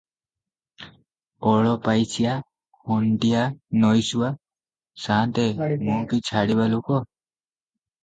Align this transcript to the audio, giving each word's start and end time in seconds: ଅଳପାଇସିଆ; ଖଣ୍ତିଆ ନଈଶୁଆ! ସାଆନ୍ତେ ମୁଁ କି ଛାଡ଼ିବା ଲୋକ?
ଅଳପାଇସିଆ; 1.51 2.33
ଖଣ୍ତିଆ 2.89 3.45
ନଈଶୁଆ! 3.85 4.33
ସାଆନ୍ତେ 5.07 5.49
ମୁଁ 5.63 6.03
କି 6.15 6.25
ଛାଡ଼ିବା 6.33 6.73
ଲୋକ? 6.77 7.07